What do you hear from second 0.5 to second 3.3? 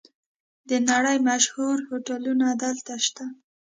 د نړۍ مشهور هوټلونه دلته شته.